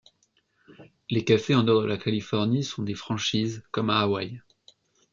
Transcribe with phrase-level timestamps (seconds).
[1.11, 4.41] Les cafés en dehors de la Californie sont des franchises, comme à Hawaii.